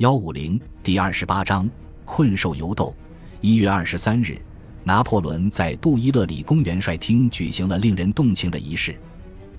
[0.00, 1.68] 幺五零第二十八章
[2.06, 2.94] 困兽犹斗。
[3.42, 4.40] 一月二十三日，
[4.82, 8.98] 拿破仑在杜伊勒里宫元帅厅举行了令人动情的仪式。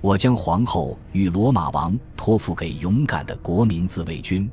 [0.02, 4.50] 我将皇后与罗马王托付给勇敢的国民自卫军。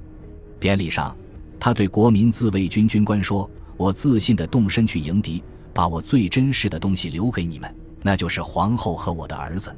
[0.60, 1.16] 典礼上，
[1.58, 5.42] 他对国民自卫军军官说：“我自信地动身去迎敌，
[5.72, 9.74] 把我最珍视的东西留给你们，那就是皇后和我的儿子。”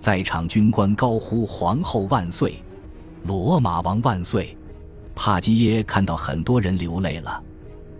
[0.00, 2.54] 在场军官高呼：“皇后万岁！
[3.24, 4.56] 罗马王万岁！”
[5.14, 7.42] 帕基耶看到很多人流泪了。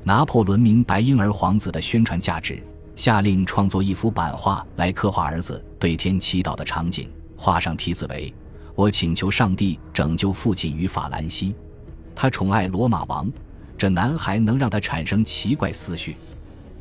[0.04, 2.62] 拿破仑明白婴儿皇子的宣传价值。
[2.94, 8.32] 下令创作一幅版画来刻画儿子对天祈祷的场景，画上题字为
[8.76, 11.54] “我请求上帝拯救父亲与法兰西”。
[12.14, 13.32] 他宠爱罗马王，
[13.78, 16.16] 这男孩能让他产生奇怪思绪。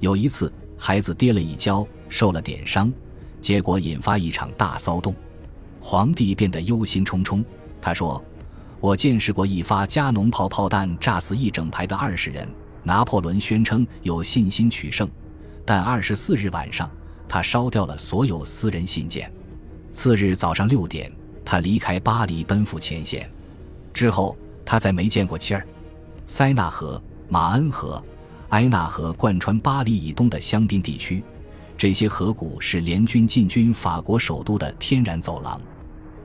[0.02, 2.91] 有一次，孩子跌了一跤，受了点伤，
[3.39, 5.16] 结果引发一场大骚动。
[5.80, 7.41] 皇帝变得忧心忡忡。
[7.81, 8.22] 他说
[8.81, 12.45] ：“我见识过一发加农炮炮弹炸死一整排的二十人。”
[12.84, 15.08] 拿破仑宣称有信心取胜。
[15.64, 16.89] 但二十四日晚上，
[17.30, 19.31] 他烧掉了所有私人信件。
[19.92, 21.11] 次日早上六点，
[21.45, 23.30] 他离开巴黎，奔赴前线。
[23.94, 25.64] 之后，他再没见过妻儿。
[26.25, 28.03] 塞纳河、马恩河、
[28.50, 31.23] 埃纳河贯穿巴黎以东的香槟地区，
[31.77, 35.61] 这些河谷是联军进军法国首都的天然走廊。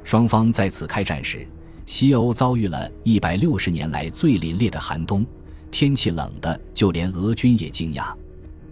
[0.05, 1.47] 双方在此开战时，
[1.87, 5.25] 西欧遭遇了一百六十年来最凛冽的寒冬，
[5.71, 8.13] 天气冷的就连俄军也惊讶。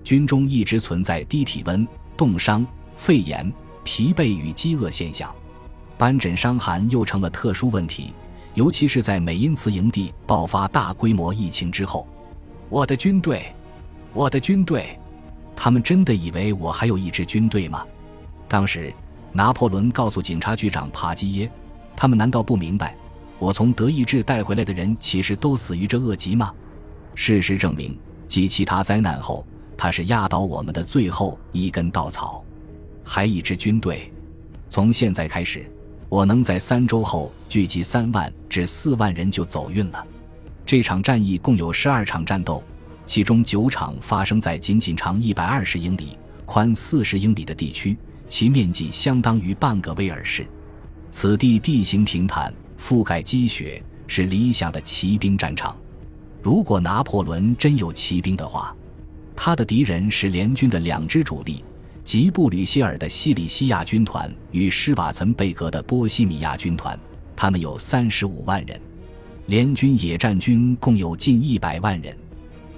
[0.02, 3.50] 军中一直存在低体温、冻伤、肺炎、
[3.84, 5.32] 疲惫与饥饿现象，
[5.96, 8.12] 斑疹伤寒又成了特殊问题，
[8.54, 12.06] 尤其是在美因茨营地爆发大规模疫情之后。
[12.68, 13.54] 我的军队，
[14.12, 14.98] 我的军队，
[15.54, 17.86] 他们真的以为我还有一支军队吗？
[18.48, 18.92] 当时，
[19.32, 21.50] 拿破仑告诉警察局长帕基耶
[21.94, 22.96] ：“他们难道不明白，
[23.38, 26.52] 我从德意志带回来的人其实都死于这恶疾吗？”
[27.14, 29.46] 事实证明，继其他灾难后。
[29.76, 32.44] 他是压倒我们的最后一根稻草，
[33.02, 34.12] 还一支军队。
[34.68, 35.68] 从现在开始，
[36.08, 40.06] 我能在三周后聚集三万至四万人就走运了。
[40.64, 42.62] 这场战役共有十二场战斗，
[43.04, 50.46] 其中九场发生在仅仅长一百二十英里、宽四十英里的地区，其面积相当于半个威尔士。
[51.10, 55.76] 此地地形平坦，覆盖积雪，是理想的骑兵战场。
[56.42, 58.74] 如果拿破仑真有骑兵的话，
[59.34, 61.64] 他的敌人是联军的两支主力，
[62.04, 66.98] 即布吕歇尔的西里西亚军团与施瓦岑贝格的波西米亚军团，
[67.34, 68.78] 他们有三十五万人，
[69.46, 72.16] 联军野战军共有近一百万人。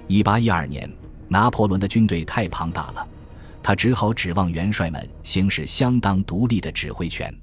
[0.07, 0.89] 一八一二年，
[1.27, 3.05] 拿破仑的军队太庞大了，
[3.61, 7.33] 他只好指望元帅们行使相当独立的指挥权。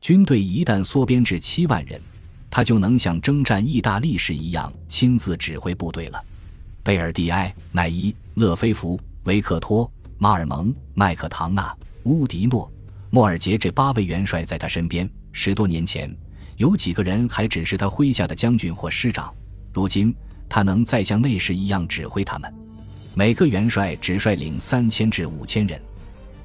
[0.00, 2.00] 军队一旦缩编至七万人，
[2.48, 6.24] 他就能像征战意大利时一样亲自指挥部队了。
[6.82, 12.70] 贝尔蒂埃、奈伊、勒菲弗、维克托、马尔蒙、麦克唐纳、乌迪诺、
[13.10, 15.08] 莫尔杰这八位元帅在他身边。
[15.32, 16.14] 十多年前，
[16.56, 19.34] 有几个人还只是他麾下的将军或师长，
[19.74, 20.14] 如今
[20.48, 22.52] 他能再像那时一样指挥他们。
[23.14, 25.78] 每个元帅只率领三千至五千人。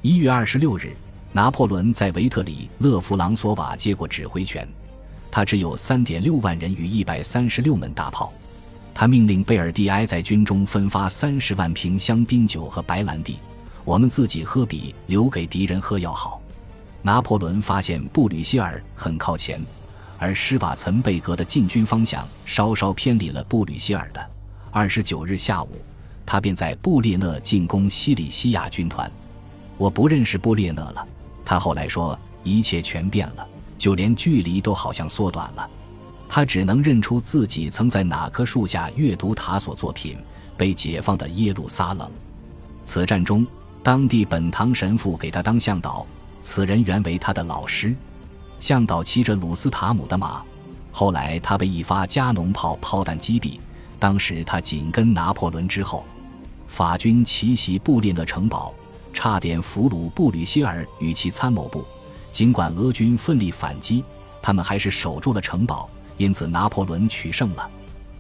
[0.02, 0.94] 一月二十六日，
[1.36, 4.68] 拿破仑在维特里勒弗朗索瓦接过指挥权，
[5.32, 8.32] 他只有三点六万人与一百三十六门大炮。
[8.94, 13.40] 他命令贝尔蒂埃在军中分发三十万瓶香槟酒和白兰地，
[13.84, 16.40] 我们自己喝比留给敌人喝要好。
[17.02, 19.60] 拿破仑发现布吕歇尔很靠前，
[20.20, 24.24] 而施瓦岑贝格的进军方向稍稍偏离了布吕歇尔的。
[24.70, 25.82] 二十九日下午，
[26.28, 29.12] 他便在布列讷进攻西里西亚军团。
[29.76, 31.08] 我不认识布列讷了，
[31.46, 35.70] 他后来说，一切全变了，就连距离都好像缩短了。
[36.28, 40.18] 他只能认出自己曾在哪棵树下阅读塔索作品
[40.58, 42.08] 《被解放的耶路撒冷》。
[42.84, 43.46] 此战中，
[43.84, 46.06] 当地本堂神父给他当向导，
[46.42, 47.96] 此人原为他的老师。
[48.60, 50.44] 向导骑着鲁斯塔姆的马，
[50.92, 53.60] 后来他被一发加农炮炮弹击毙。
[54.00, 56.06] 当时他紧跟拿破仑之后。
[56.66, 58.74] 法军奇袭布列讷城堡，
[59.14, 61.86] 差点俘虏布吕歇尔与其参谋部。
[62.32, 64.04] 尽管俄军奋力反击，
[64.42, 65.90] 他们还是守住了城堡。
[66.18, 67.70] 因此，拿破仑取胜了。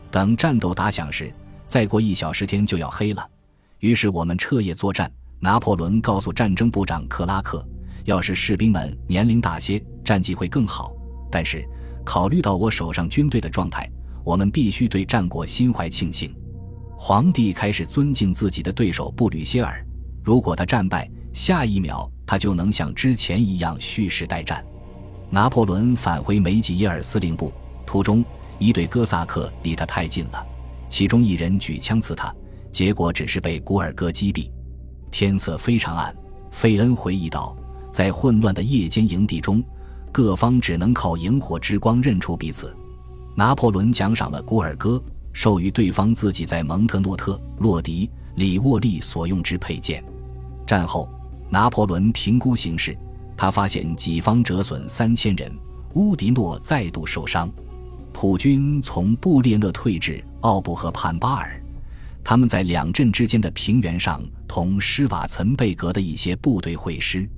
[0.09, 1.33] 等战斗打响时，
[1.67, 3.27] 再过一小时天就要黑了。
[3.79, 5.11] 于是我们彻夜作战。
[5.39, 7.67] 拿破仑告诉战争部长克拉克
[8.05, 10.93] ：“要是士兵们年龄大些，战绩会更好。
[11.29, 11.67] 但是，
[12.05, 13.89] 考虑到我手上军队的状态，
[14.23, 16.33] 我们必须对战果心怀庆幸。”
[16.97, 19.85] 皇帝开始尊敬自己的对手布吕歇尔。
[20.23, 24.63] 如果他战败，下一秒他就能像之前一样蓄势待战。
[25.29, 27.51] 拿破仑返回梅吉耶尔司令部。
[27.85, 28.23] 途中，
[28.57, 30.45] 一队哥萨克离他太近了，
[30.87, 32.33] 其中一人举枪刺他，
[32.71, 34.49] 结果只是被古尔戈击毙。
[35.11, 36.15] 天色非常暗，
[36.51, 37.55] 费恩回忆道，
[37.91, 39.61] 在混乱的夜间营地中，
[40.11, 42.75] 各方只能靠萤火之光认出彼此。
[43.35, 45.03] 拿破仑奖赏了古尔戈，
[45.33, 50.03] 授予对方自己在蒙特诺特、洛迪、里沃利所用之佩剑。
[50.73, 51.07] 战后，
[51.51, 52.97] 拿破仑评估形势，
[53.37, 55.55] 他发现己方折损三千人，
[55.93, 57.47] 乌迪诺再度受伤。
[58.11, 61.63] 普军从布列讷退至奥布河畔巴尔，
[62.23, 67.29] 他们在两镇之间的平原上同施瓦岑贝格的一些部队会师。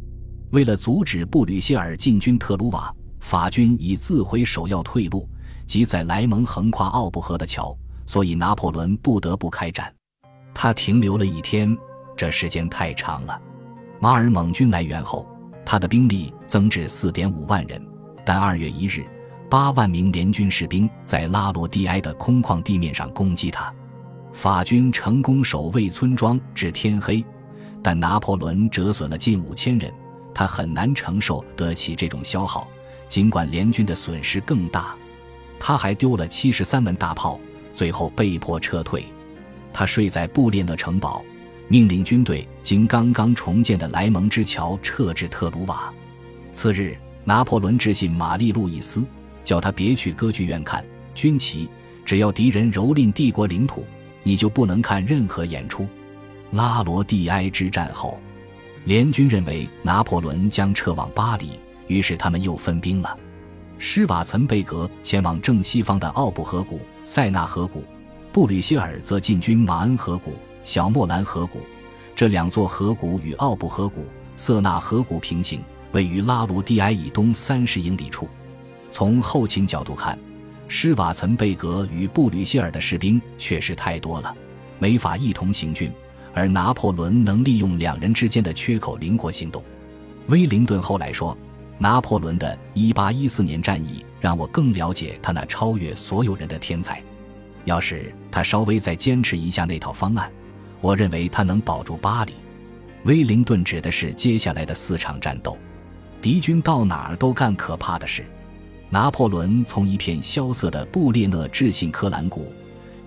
[0.51, 2.89] 为了阻止布吕歇尔进军特鲁瓦，
[3.19, 5.27] 法军已自毁首要退路，
[5.67, 9.93] 即在莱蒙横跨奥布河的桥，所以拿破仑不得不开战。
[10.53, 11.77] 他停留了一天，
[12.15, 13.41] 这时间太长了。
[13.99, 15.27] 马尔蒙军来援后，
[15.65, 17.81] 他的兵力增至四点五万人，
[18.23, 19.05] 但二月一日。
[19.47, 23.71] 八万名联军士兵在拉罗蒂埃的空旷地面上攻击他，
[24.33, 27.23] 法军成功守卫村庄至天黑，
[27.83, 29.93] 但拿破仑折损了近五千人，
[30.33, 32.67] 他很难承受得起这种消耗。
[33.07, 34.95] 尽管联军的损失更大，
[35.59, 37.39] 他还丢了七十三门大炮，
[37.71, 39.05] 最后被迫撤退。
[39.71, 41.23] 他睡在布列讷城堡，
[41.67, 45.93] 命令军队经刚刚重建的莱蒙之桥撤至特鲁瓦。
[46.51, 49.05] 次日，拿破仑致信玛丽路易斯。
[49.45, 50.83] 叫他别去歌剧院看
[51.13, 51.69] 军旗，
[52.03, 53.85] 只要敌人蹂躏帝国领土，
[54.23, 55.87] 你就不能看任何演出。
[56.49, 58.19] 拉罗蒂埃之战后，
[58.85, 63.15] 联军认为拿破仑将撤往巴黎，于是他们又分兵了。
[63.77, 67.83] 施瓦岑贝格前往正西方的奥布河谷、塞纳河谷，
[68.31, 70.33] 布吕歇尔则进军马恩河谷、
[70.65, 71.61] 小莫兰河谷。
[72.13, 75.63] 这两座河谷与奥布河谷、瑟纳河谷平行，
[75.93, 78.27] 位于拉罗蒂埃以东三十英里处。
[78.89, 80.17] 从后勤角度看，
[80.67, 84.35] 施瓦岑贝格与布吕歇尔的士兵确实太多了，
[84.79, 85.89] 没法一同行军。
[86.33, 89.63] 而拿破仑能利用两人之间的缺口灵活行动。
[90.27, 91.37] 威灵顿后来说
[91.79, 97.01] ：“拿破仑的1814年战役让我更了解他那超越所有人的天才。
[97.63, 100.29] 要是他稍微再坚持一下那套方案，
[100.85, 102.33] 我认为他能保住巴黎。”
[103.05, 105.57] 威灵顿指的是接下来的四场战斗，
[106.21, 108.23] 敌军到哪儿都干可怕的事。
[108.91, 112.53] 拿破仑从一片萧瑟的布列讷致信科兰谷，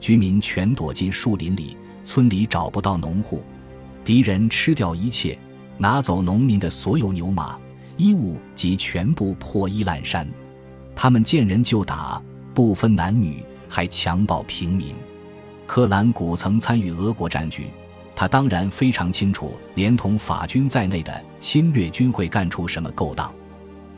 [0.01, 3.45] 居民全躲进树林里，村里找不到农户，
[4.05, 5.39] 敌人吃掉一切，
[5.79, 7.57] 拿走农民的所有牛马、
[7.97, 10.29] 衣物及全部破衣烂衫，
[10.97, 12.21] 他们见人就打，
[12.53, 14.95] 不分男女，还强暴平民。
[15.69, 17.67] 科兰古曾参与俄国战局，
[18.17, 23.31] 他当然非常清楚，连同法军在内的侵略军会干出什么勾当。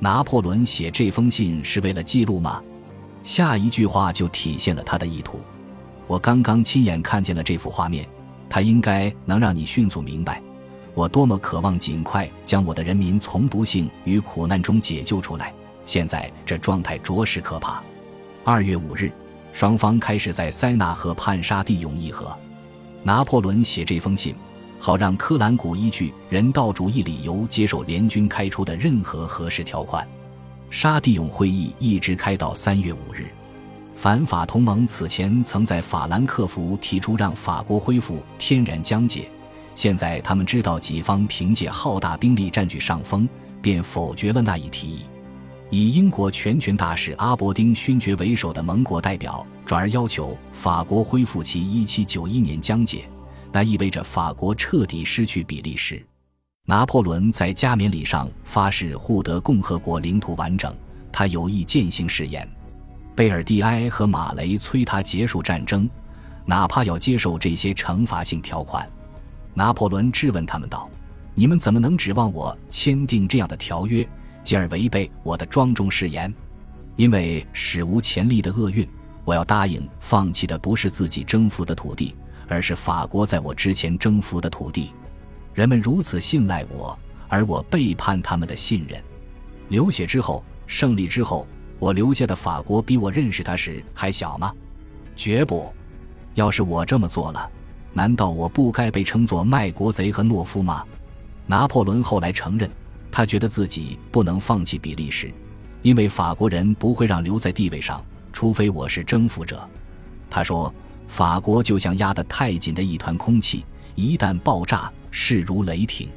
[0.00, 2.60] 拿破仑写这封信是为了记录吗？
[3.22, 5.38] 下一句话就体现了他的意图。
[6.08, 8.04] 我刚刚亲眼看见了这幅画面，
[8.48, 10.42] 它应该能让你迅速明白，
[10.92, 15.54] 我多么渴望尽快将我的人民从不幸与苦难中解救出来。
[15.84, 17.80] 现在这状态着实可怕。
[18.42, 19.12] 二月五日，
[19.52, 22.36] 双方开始在塞纳河畔沙蒂永议和。
[23.02, 24.34] 拿破仑写这封信。
[24.82, 30.08] 好让科兰古依据人道主义理由接受联军开出的任何合适条款。
[30.70, 33.26] 沙蒂永会议一直开到三月五日。
[33.94, 39.28] 反法同盟此前曾在法兰克福提出让法国恢复天然疆界，
[39.74, 43.28] 现在他们知道己方凭借浩大兵力占据上风，
[43.60, 45.00] 便否决了那一提议。
[45.70, 53.08] 以英国全权大使阿伯丁勋爵为首的盟国代表转而要求法国恢复其一七九一年疆界。
[53.52, 56.04] 那意味着法国彻底失去比利时。
[56.66, 60.74] 拿破仑在加冕礼上发誓护得共和国领土完整，
[61.10, 62.48] 他有意践行誓言。
[63.14, 65.88] 贝尔蒂埃和马雷催他结束战争，
[66.46, 68.88] 哪怕要接受这些惩罚性条款。
[69.54, 70.88] 拿破仑质问他们道
[71.34, 74.06] ：“你们怎么能指望我签订这样的条约，
[74.42, 76.32] 进而违背我的庄重誓言？
[76.96, 78.86] 因为史无前例的厄运，
[79.24, 82.14] 我要答应放弃的不是自己征服的土地。”
[82.52, 84.92] 而是法国在我之前征服的土地，
[85.54, 89.00] 人们如此信赖我，而我背叛他们的信任。
[89.68, 91.46] 流血之后，胜利之后，
[91.78, 94.52] 我留下的法国比我认识他时还小吗？
[95.14, 95.72] 绝不！
[96.34, 97.48] 要是我这么做了，
[97.92, 100.84] 难道我不该被称作卖国贼和懦夫吗？
[101.46, 102.68] 拿破仑后来承认，
[103.10, 105.32] 他觉得自己不能放弃比利时，
[105.82, 109.68] 因为法国人不会让留在地位上，除非我是征服者。
[110.28, 110.72] 他说。
[111.10, 113.64] 法国就像压得太紧的一团空气，
[113.96, 116.08] 一旦爆炸，势如雷霆。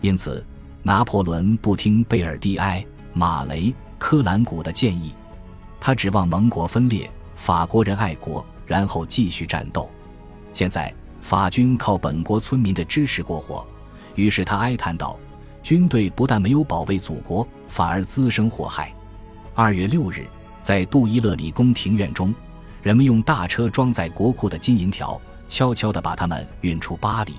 [0.00, 0.42] 因此，
[0.82, 5.12] 拿破仑不听贝尔蒂埃、马雷、科兰古的建议，
[5.78, 9.90] 他指望盟国分裂，法国人爱国，然后继续战斗。
[10.54, 13.62] 现在法军靠本国村民的支持过活，
[14.14, 15.18] 于是他哀叹道
[15.62, 18.92] ：“军队不但没有保卫祖国，反而滋生祸害。”
[19.54, 20.26] 二月六日，
[20.60, 22.34] 在杜伊勒里宫庭院中，
[22.82, 27.34] 人们用大车装载国库的金银条，悄悄地把它们运出巴黎。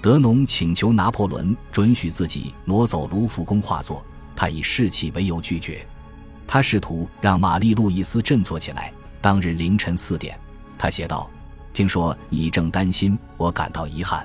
[0.00, 4.04] 德农请求拿破仑准许自己挪走卢浮宫画作，
[4.36, 5.84] 他以士气为由拒绝。
[6.46, 8.92] 他试图让玛丽路易斯振作起来。
[9.20, 10.38] 当日凌晨四点，
[10.78, 11.28] 他写道
[11.74, 14.24] ：“听说你正担心，我感到遗憾。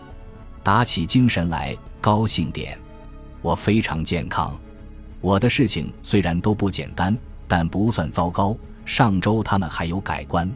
[0.62, 2.78] 打起精神来，高兴点。
[3.44, 4.58] 我非常健康。
[5.22, 7.16] 我的事情虽然都不简单，
[7.48, 8.58] 但不算糟糕。
[8.86, 10.52] 上周他们还有改观。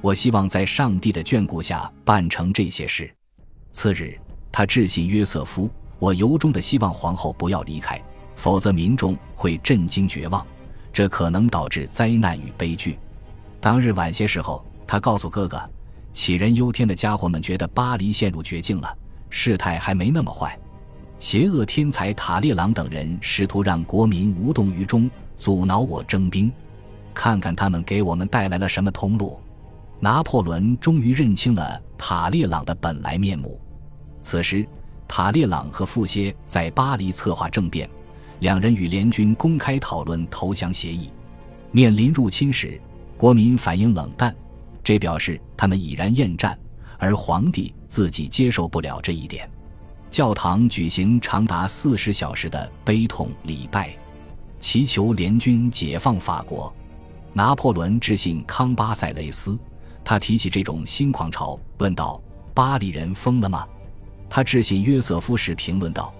[0.00, 3.12] 我希望在上帝的眷顾下办成这些事。”
[3.72, 4.16] 次日。
[4.50, 5.70] 他致信约瑟夫
[6.00, 8.02] ：“我由衷的希望皇后不要离开，
[8.34, 10.44] 否则民众会震惊绝望，
[10.92, 12.98] 这可能导致灾难与悲剧。”
[13.60, 15.60] 当日晚些时候，他告诉哥哥
[16.14, 18.96] ：“杞人忧天的家伙们觉得巴黎陷入绝境了，
[19.28, 20.58] 事态还没那么坏。
[21.18, 26.50] 邪恶天才塔列朗等人试图让国民无动于衷，阻挠我征兵。
[27.12, 29.38] 看看他们给我们带来了什么通路。”
[30.00, 33.60] 拿破仑终于认清了塔列朗的本来面目。
[34.20, 34.64] 此时，
[35.08, 37.90] 塔列朗和富歇在巴黎策划政变，
[38.38, 41.10] 两人与联军公开讨论投降协议。
[41.72, 42.80] 面临入侵时，
[43.16, 44.32] 国民反应冷淡，
[44.84, 46.56] 这表示他们已然厌战，
[46.96, 49.50] 而皇帝自己接受不了这一点。
[50.10, 53.96] 教堂举行长达四十小时的悲痛礼拜，
[54.58, 56.72] 祈求联军解放法国。
[57.32, 59.56] 拿破仑致信康巴塞雷斯，
[60.02, 62.20] 他提起这种新狂潮，问道
[62.54, 63.66] ：“巴黎人疯了吗？”
[64.30, 66.12] 他致信约瑟夫时评论道：“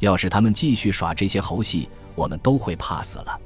[0.00, 3.40] 要是他们继续耍这些猴戏，我们都会怕死了。”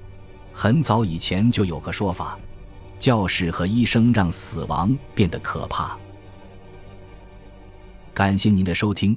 [0.52, 2.38] 很早以前就有个说法：
[2.98, 5.96] 教士和医生让死亡变得可怕。
[8.12, 9.16] 感谢您的收听，